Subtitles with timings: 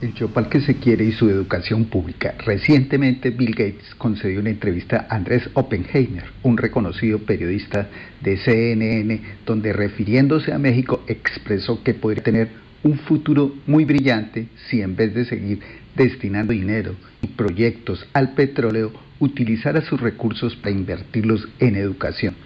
[0.00, 2.34] el Chopal que se quiere y su educación pública.
[2.44, 7.88] Recientemente Bill Gates concedió una entrevista a Andrés Oppenheimer, un reconocido periodista
[8.20, 12.48] de CNN, donde refiriéndose a México expresó que podría tener
[12.84, 15.60] un futuro muy brillante si en vez de seguir
[15.96, 22.36] destinando dinero y proyectos al petróleo, utilizara sus recursos para invertirlos en educación.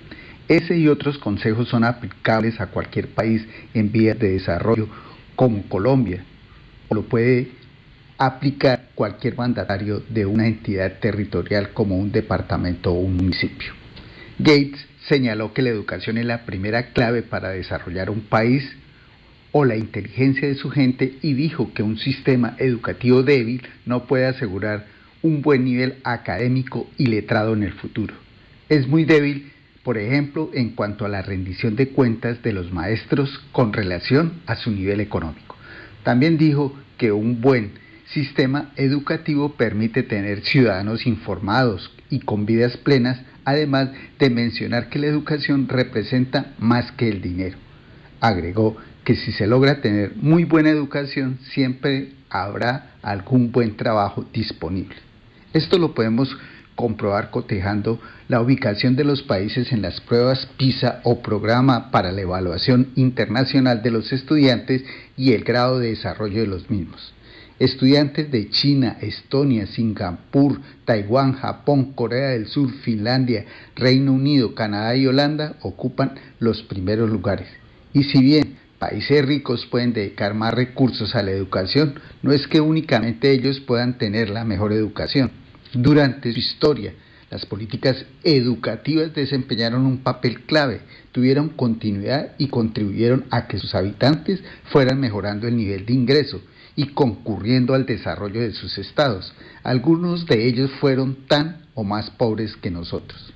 [0.49, 4.89] Ese y otros consejos son aplicables a cualquier país en vías de desarrollo
[5.37, 6.25] como Colombia,
[6.95, 7.49] lo puede
[8.19, 13.73] aplicar cualquier mandatario de una entidad territorial como un departamento o un municipio.
[14.39, 18.65] Gates señaló que la educación es la primera clave para desarrollar un país
[19.51, 24.27] o la inteligencia de su gente y dijo que un sistema educativo débil no puede
[24.27, 24.87] asegurar
[25.23, 28.15] un buen nivel académico y letrado en el futuro.
[28.69, 29.53] Es muy débil,
[29.85, 34.57] por ejemplo, en cuanto a la rendición de cuentas de los maestros con relación a
[34.57, 35.52] su nivel económico.
[36.03, 37.73] También dijo que un buen
[38.07, 45.07] sistema educativo permite tener ciudadanos informados y con vidas plenas, además de mencionar que la
[45.07, 47.57] educación representa más que el dinero.
[48.21, 54.97] Agregó que si se logra tener muy buena educación, siempre habrá algún buen trabajo disponible.
[55.53, 56.35] Esto lo podemos
[56.75, 62.23] comprobar cotejando la ubicación de los países en las pruebas PISA o Programa para la
[62.23, 64.83] Evaluación Internacional de los Estudiantes
[65.15, 67.13] y el grado de desarrollo de los mismos.
[67.59, 73.45] Estudiantes de China, Estonia, Singapur, Taiwán, Japón, Corea del Sur, Finlandia,
[73.77, 77.49] Reino Unido, Canadá y Holanda ocupan los primeros lugares.
[77.93, 82.63] Y si bien países ricos pueden dedicar más recursos a la educación, no es que
[82.63, 85.42] únicamente ellos puedan tener la mejor educación
[85.73, 86.95] durante su historia,
[87.31, 94.43] las políticas educativas desempeñaron un papel clave, tuvieron continuidad y contribuyeron a que sus habitantes
[94.65, 96.43] fueran mejorando el nivel de ingreso
[96.77, 99.33] y concurriendo al desarrollo de sus estados.
[99.63, 103.33] Algunos de ellos fueron tan o más pobres que nosotros.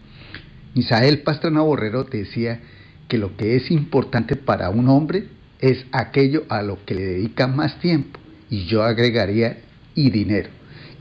[0.75, 2.61] Misael Pastrana Borrero decía
[3.08, 5.29] que lo que es importante para un hombre
[5.61, 8.20] es aquello a lo que le dedica más tiempo,
[8.51, 9.61] y yo agregaría
[9.95, 10.51] y dinero.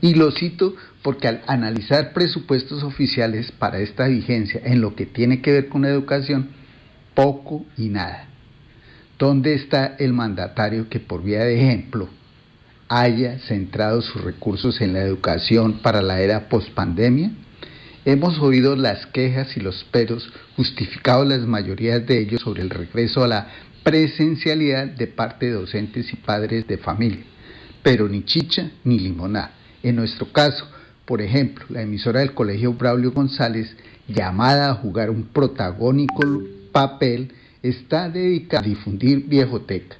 [0.00, 0.74] Y lo cito
[1.06, 5.82] porque al analizar presupuestos oficiales para esta vigencia en lo que tiene que ver con
[5.82, 6.48] la educación,
[7.14, 8.26] poco y nada.
[9.16, 12.08] ¿Dónde está el mandatario que por vía de ejemplo
[12.88, 17.30] haya centrado sus recursos en la educación para la era pospandemia?
[18.04, 23.22] Hemos oído las quejas y los peros, justificados las mayorías de ellos sobre el regreso
[23.22, 23.46] a la
[23.84, 27.22] presencialidad de parte de docentes y padres de familia,
[27.84, 29.52] pero ni chicha ni limonada.
[29.84, 30.68] En nuestro caso,
[31.06, 33.74] por ejemplo, la emisora del Colegio Braulio González,
[34.08, 36.22] llamada a jugar un protagónico
[36.72, 39.96] papel, está dedicada a difundir viejoteca.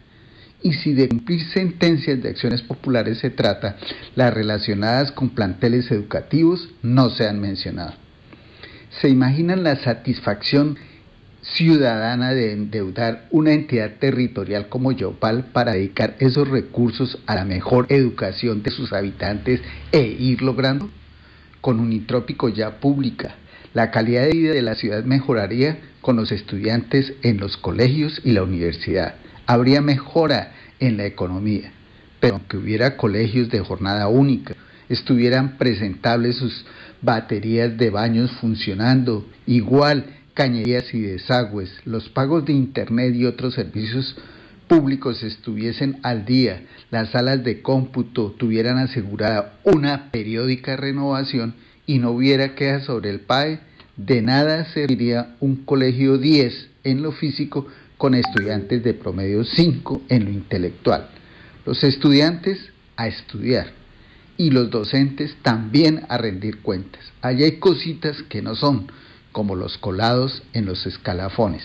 [0.63, 3.77] Y si de cumplir sentencias de acciones populares se trata,
[4.17, 7.95] las relacionadas con planteles educativos no se han mencionado.
[9.01, 10.77] ¿Se imaginan la satisfacción
[11.55, 17.87] ciudadana de endeudar una entidad territorial como Yopal para dedicar esos recursos a la mejor
[17.89, 19.61] educación de sus habitantes
[19.93, 20.91] e ir logrando?
[21.61, 23.37] Con Unitrópico ya pública,
[23.75, 28.33] la calidad de vida de la ciudad mejoraría con los estudiantes en los colegios y
[28.33, 29.15] la universidad.
[29.47, 31.73] Habría mejora en la economía,
[32.21, 34.55] pero aunque hubiera colegios de jornada única,
[34.89, 36.65] estuvieran presentables sus
[37.03, 40.07] baterías de baños funcionando, igual
[40.37, 44.15] cañerías y desagües, los pagos de Internet y otros servicios
[44.69, 51.55] públicos estuviesen al día, las salas de cómputo tuvieran asegurada una periódica renovación
[51.87, 53.61] y no hubiera quejas sobre el PAE,
[53.97, 57.67] de nada serviría un colegio 10 en lo físico
[57.97, 61.09] con estudiantes de promedio 5 en lo intelectual.
[61.65, 62.59] Los estudiantes
[62.97, 63.69] a estudiar
[64.37, 67.01] y los docentes también a rendir cuentas.
[67.23, 68.89] Allí hay cositas que no son,
[69.37, 71.63] como los colados en los escalafones.